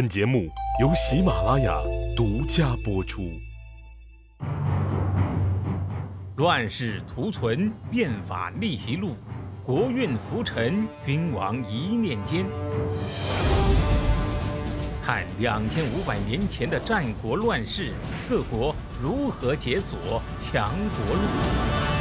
[0.00, 0.48] 本节目
[0.80, 1.78] 由喜马拉雅
[2.16, 3.38] 独家播出。
[6.36, 9.14] 乱世图存，变法逆袭录，
[9.62, 12.46] 国运浮沉，君王一念间。
[15.02, 17.92] 看两千五百年前的战国乱世，
[18.26, 21.99] 各国如何解锁强国路。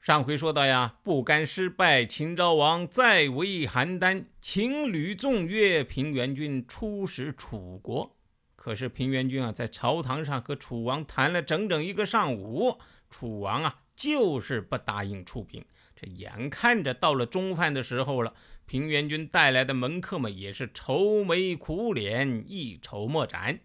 [0.00, 8.16] 上回说到呀，不甘失败，秦昭王再为邯郸，情侣纵跃，平原君出使楚国。
[8.56, 12.78] 可是平原君啊，在朝堂上和楚王谈了整整一个上午，
[13.10, 15.62] 楚王啊就是不答应出兵。
[15.94, 18.32] 这眼看着到了中饭的时候了，
[18.64, 23.60] 平原君带来的门客们也是愁眉苦脸，一筹莫展。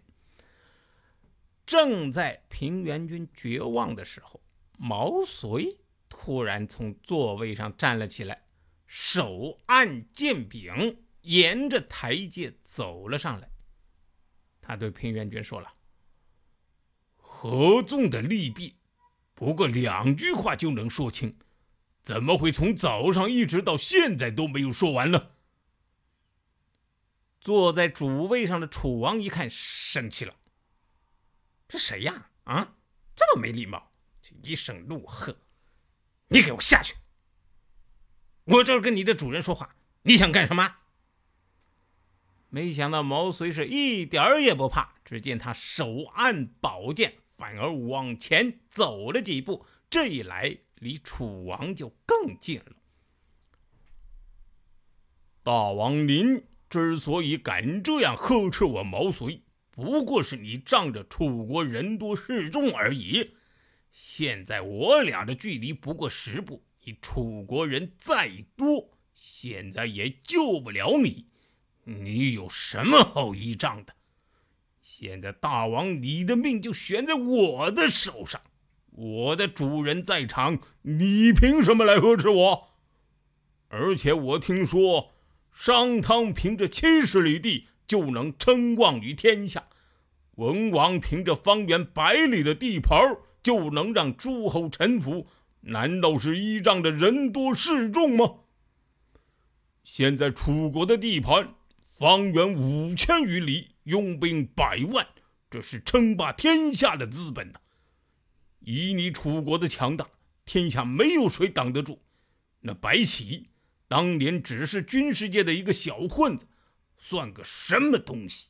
[1.64, 4.42] 正在平原君绝望的时候，
[4.76, 5.78] 毛遂。
[6.26, 8.42] 突然从座位上站了起来，
[8.84, 13.48] 手按剑柄，沿着台阶走了上来。
[14.60, 15.74] 他对平原君说了
[17.14, 18.74] ：“合纵的利弊，
[19.34, 21.38] 不过两句话就能说清，
[22.02, 25.30] 怎么会从早上一直到现在都没有说完呢？”
[27.40, 30.34] 坐在主位上的楚王一看，生气了
[31.68, 32.30] ：“这谁呀？
[32.42, 32.78] 啊，
[33.14, 33.92] 这么没礼貌！”
[34.42, 35.45] 一声怒喝。
[36.28, 36.94] 你给我下去！
[38.44, 40.76] 我这儿跟你的主人说话，你想干什么？
[42.48, 52.76] 没想到毛遂是一点儿也不怕，只见他手按宝剑，反而往前走了几步，这一来离楚王就更近了。
[55.42, 63.36] 大王您之所以敢这样呵斥我毛遂，不过是你仗着楚国人多势众而已。
[63.98, 71.24] 现在我俩的距离不过十步，你楚国人再多，现在也救不了你。
[71.84, 73.94] 你有什么好依仗的？
[74.82, 78.38] 现在大王，你的命就悬在我的手上。
[78.90, 82.68] 我的主人在场，你凭什么来呵斥我？
[83.68, 85.14] 而且我听说，
[85.50, 89.70] 商汤凭着七十里地就能称王于天下，
[90.34, 95.28] 文王凭着方圆百里的地盘儿就能让诸侯臣服？
[95.60, 98.38] 难道是依仗着人多势众吗？
[99.84, 105.06] 现在楚国的地盘方圆五千余里，拥兵百万，
[105.48, 107.60] 这是称霸天下的资本呐！
[108.58, 110.08] 以你楚国的强大，
[110.44, 112.00] 天下没有谁挡得住。
[112.62, 113.44] 那白起
[113.86, 116.48] 当年只是军事界的一个小混子，
[116.96, 118.48] 算个什么东西？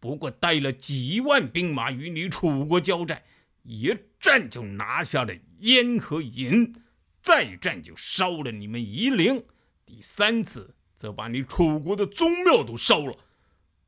[0.00, 3.22] 不过带了几万兵马与你楚国交战。
[3.64, 6.74] 一战就拿下了燕和银，
[7.20, 9.44] 再战就烧了你们夷陵，
[9.86, 13.14] 第三次则把你楚国的宗庙都烧了，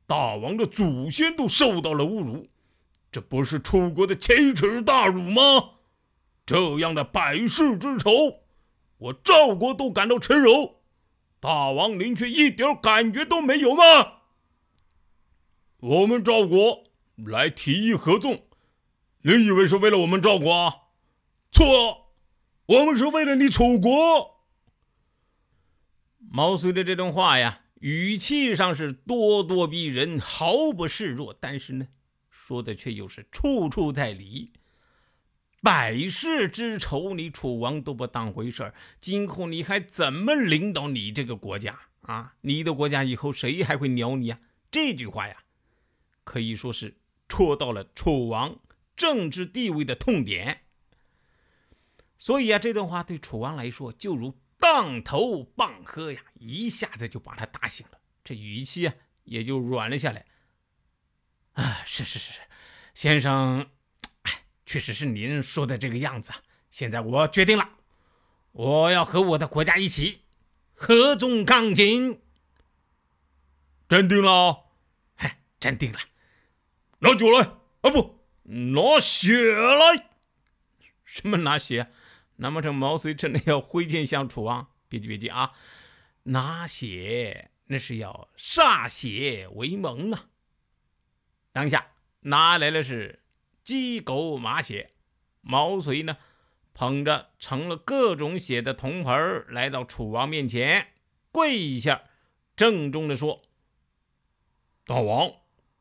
[0.07, 2.47] 大王的祖先都受到了侮辱，
[3.11, 5.41] 这不是楚国的奇耻大辱吗？
[6.43, 8.41] 这样的百世之仇，
[8.97, 10.77] 我赵国都感到耻辱，
[11.39, 13.83] 大王您却一点感觉都没有吗？
[15.79, 16.83] 我们赵国
[17.17, 18.46] 来提议合纵。
[19.27, 20.87] 你以为是为了我们赵国？
[21.51, 22.13] 错，
[22.65, 24.45] 我们是为了你楚国。
[26.17, 31.89] 毛遂的这段话呀，语气上是咄咄逼人，毫不示弱，但是呢，
[32.29, 34.53] 说的却又是处处在理。
[35.61, 42.35] 百世之仇，你楚王都不当回事儿，今后你还怎么领导你这个国家啊？
[42.39, 44.39] 你的国家以后谁还会鸟你啊？
[44.71, 45.35] 这句话呀，
[46.23, 46.95] 可以说是
[47.27, 48.57] 戳到了楚王。
[48.97, 50.63] 政治地位的痛点，
[52.17, 60.25] 所以啊，这段话对楚王来说就如当头棒喝呀，一下子就把他打醒了，这语气啊也就软了下来。
[61.53, 62.41] 啊，是是是是，
[62.95, 63.69] 先生，
[64.23, 66.41] 哎，确实是您说的这个样子啊。
[66.71, 67.69] 现在我决定了，
[68.51, 70.23] 我要和我的国家一起
[70.73, 72.21] 合纵抗秦。
[73.87, 74.65] 镇定了？
[75.15, 75.99] 嗨，镇定了。
[76.99, 77.45] 拿酒来
[77.81, 77.91] 啊！
[77.91, 78.16] 不。
[78.47, 80.09] 拿血来！
[81.03, 81.87] 什么拿血？
[82.37, 84.67] 难不成毛遂真的要挥剑向楚王？
[84.87, 85.53] 别急别急啊！
[86.23, 90.27] 拿血那是要歃血为盟啊！
[91.51, 91.91] 当下
[92.21, 93.23] 拿来了是
[93.65, 94.91] 鸡狗马血，
[95.41, 96.17] 毛遂呢
[96.73, 100.93] 捧着盛了各种血的铜盆来到楚王面前，
[101.31, 102.03] 跪一下，
[102.55, 103.41] 郑重的说
[104.85, 105.31] ：“大王，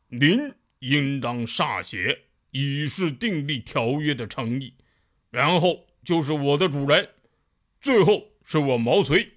[0.09, 2.25] 您应当歃血。”
[2.59, 4.73] 以示订立条约的诚意，
[5.29, 7.11] 然后就是我的主人，
[7.83, 9.35] 最后是我毛遂。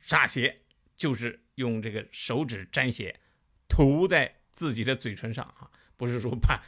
[0.00, 0.62] 歃血
[0.96, 3.18] 就是用这个手指沾血
[3.66, 6.62] 涂在自己的嘴唇上啊，不是说把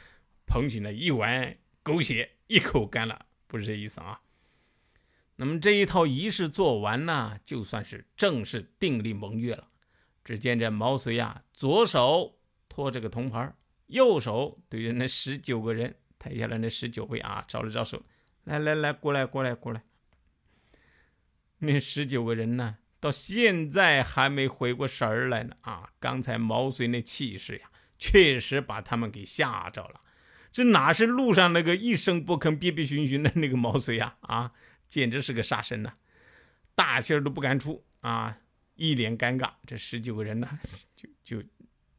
[0.45, 4.19] 捧起来一碗狗血一口干了，不是这意思啊。
[5.37, 9.69] 那么这一套仪式做完呢，就算是正式订立盟约了。
[10.25, 13.55] 只见这毛遂呀，左手托着个铜牌，
[13.91, 18.03] 右手对着那十九个人，台下的那十九位啊，招了招手，
[18.45, 19.83] 来来来，过来过来过来。
[21.59, 25.91] 那十九个人呢，到现在还没回过神儿来呢啊！
[25.99, 30.01] 刚才毛遂那气势呀，确实把他们给吓着了。
[30.51, 34.17] 这哪是路上那个一声不吭、憋憋醺醺的那个毛遂呀？
[34.21, 34.53] 啊，
[34.87, 35.93] 简直是个杀神呐！
[36.73, 38.39] 大气儿都不敢出啊！
[38.75, 40.59] 一脸尴尬，这十九个人呢，
[40.95, 41.37] 就就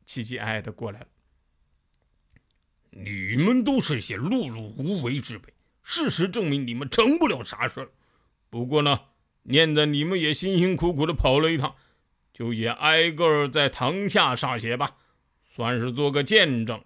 [0.07, 1.07] 凄凄哀哀的过来了。
[2.95, 5.53] 你们都是些碌碌无为之辈，
[5.83, 7.91] 事实证明你们成不了啥事儿。
[8.51, 9.01] 不过呢，
[9.43, 11.75] 念在你们也辛辛苦苦的跑了一趟，
[12.33, 14.97] 就也挨个儿在堂下歃血吧，
[15.43, 16.85] 算是做个见证。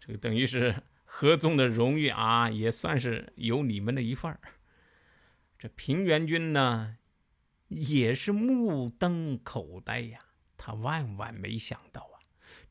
[0.00, 0.74] 这个等于是
[1.04, 4.40] 合纵的荣誉啊，也算是有你们的一份儿。
[5.58, 6.96] 这平原君呢？
[7.68, 10.18] 也是目瞪口呆呀，
[10.58, 12.06] 他万万没想到，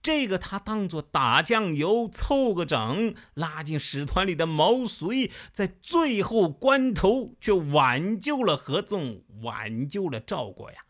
[0.02, 10.86] 这个他当做打酱油凑个整拉进使团里的毛遂，在最后关头却挽救了合纵，挽救了赵国呀。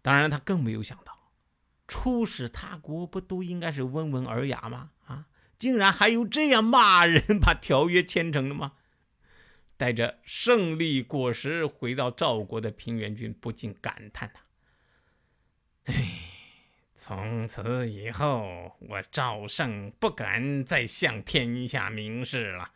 [0.00, 1.32] 当然，他更没有想到，
[1.86, 4.92] 出使他国不都应该是温文尔雅吗？
[5.04, 5.26] 啊，
[5.58, 8.72] 竟然还有这样骂人把条约签成的吗？
[9.76, 14.40] 带着胜利果实回到赵国的平原君不禁感叹呐
[15.92, 16.25] ：“哎，
[16.96, 22.70] 从此以后，我赵胜不敢再向天下明示了。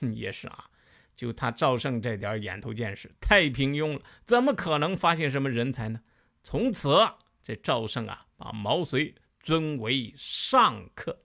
[0.12, 0.68] 也是啊，
[1.14, 6.00] 就他赵胜这点眼头见识，太平庸了，怎么可能发现什么人才呢？
[6.42, 6.90] 从此，
[7.40, 11.22] 这赵胜啊，把毛遂尊为上客，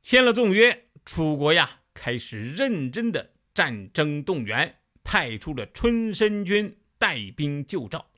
[0.00, 8.11] 签了重约，楚国呀。”开始认真的战争动员，派出了春申军带兵救赵，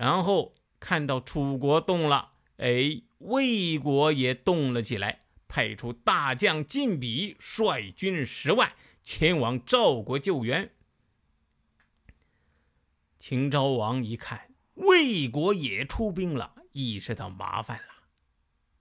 [0.00, 10.72] 然后看到楚国动了，哎，魏国也动了起来，派出大将晋鄙率军十万前往赵国救援。
[13.18, 18.08] 秦昭王一看魏国也出兵了，意识到麻烦了，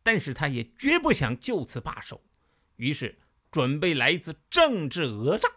[0.02, 2.22] 但是他也绝不想就此罢手，
[2.78, 3.20] 于是。
[3.52, 5.50] 准备来一次政治讹诈，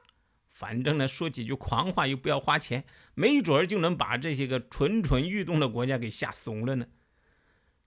[0.62, 6.86] 反正呢说几句狂话又不要花钱，没准儿就能把这些个蠢蠢欲动的国家给吓怂了呢。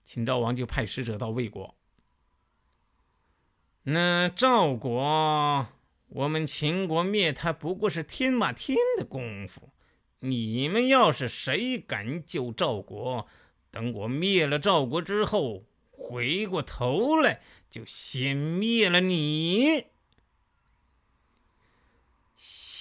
[0.04, 1.74] 秦昭王就派使者到魏国，
[3.84, 5.68] 那赵国，
[6.08, 9.70] 我们秦国灭他不过是天马天的功夫，
[10.18, 13.26] 你们要是谁敢救赵国，
[13.70, 17.40] 等我灭了赵国之后，回过头来
[17.70, 19.86] 就先灭了你。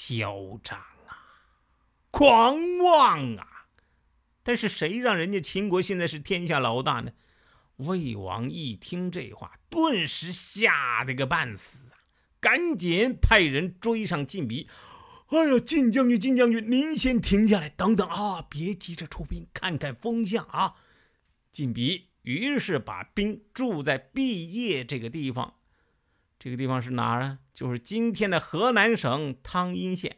[0.08, 1.18] 嚣张啊，
[2.12, 3.66] 狂妄啊！
[4.44, 7.14] 但是谁让人家秦国现在是天下老大呢？
[7.78, 11.98] 魏王一听这话，顿时吓得个半死啊！
[12.40, 14.68] 赶紧派人追上晋鄙。
[15.30, 20.76] 哎呀，晋将军，晋将军，您先停下来，等等啊，别急着出兵，看看风向啊！
[21.52, 25.56] 晋鄙于是把兵驻在毕业这个地方。
[26.38, 27.40] 这个地方是哪儿啊？
[27.54, 30.18] 就是今天的河南省汤阴县。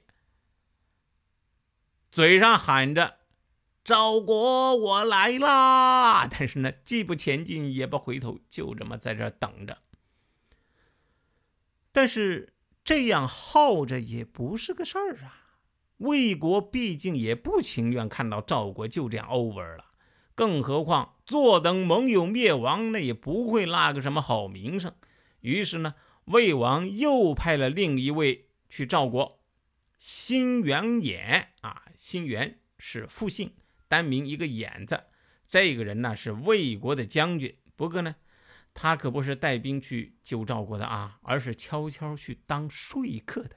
[2.10, 3.20] 嘴上喊着
[3.86, 9.78] “赵国，我来啦”，但是呢，既不前进，也不回头，就这么在这等着。
[11.92, 15.60] 但是这样耗着也不是个事儿啊。
[15.98, 19.86] 魏国毕竟也不情愿看到赵国就这样 over 了，
[20.34, 24.94] 更何况坐等盟友灭亡，那也不会落个什么好名声。
[25.42, 25.94] 于是呢。
[26.28, 29.40] 魏王又派了另一位去赵国，
[29.98, 33.54] 辛元衍啊，辛元是复姓，
[33.88, 35.02] 单名一个衍字。
[35.48, 38.18] 这个人呢是魏国的将军，不过呢，
[38.74, 43.56] 他可不是带兵去救赵国的啊，而是悄悄去当说客的。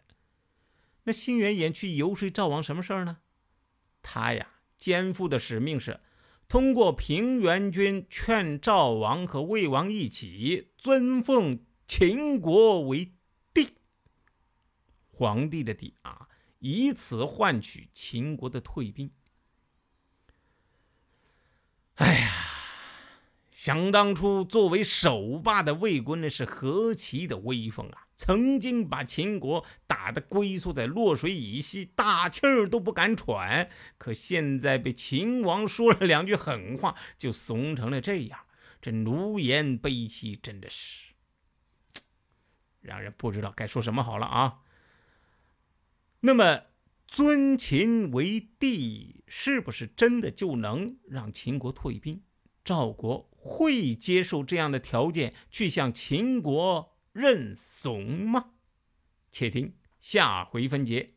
[1.02, 3.18] 那辛元衍去游说赵王什么事儿呢？
[4.00, 4.46] 他呀，
[4.78, 5.98] 肩负的使命是
[6.46, 11.64] 通过平原君劝赵王和魏王一起尊奉。
[11.92, 13.14] 秦国为
[13.52, 13.74] 帝，
[15.08, 16.28] 皇帝的帝啊，
[16.60, 19.10] 以此换取秦国的退兵。
[21.96, 22.30] 哎呀，
[23.50, 28.06] 想当初作为首霸的魏国，那是何其的威风啊！
[28.14, 33.68] 曾经把秦国打得龟缩在洛水以西，大气儿都不敢喘。
[33.98, 38.38] 可现在被秦王说了两句狠话，就怂成了这样。
[38.80, 41.09] 这奴颜卑膝，真的是
[42.80, 44.60] 让人不知道该说什么好了啊！
[46.20, 46.62] 那么，
[47.06, 52.22] 尊秦为帝，是不是真的就能让秦国退兵？
[52.62, 58.50] 赵国会接受这样的条件，去向秦国认怂吗？
[59.30, 61.14] 且听下回分解。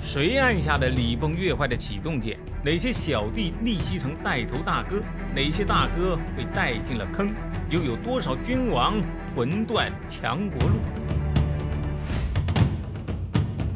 [0.00, 2.38] 谁按下了礼崩乐坏的启动键？
[2.64, 5.02] 哪些小弟逆袭成带头大哥？
[5.34, 7.34] 哪些大哥被带进了坑？
[7.68, 8.94] 又有多少君王
[9.34, 10.76] 魂断强国路？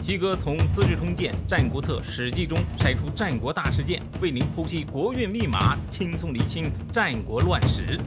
[0.00, 7.98] 西哥从《资治通鉴》《战国策》《史记》中筛出战国大事件，为您剖析国运密码，轻松厘清战国乱史。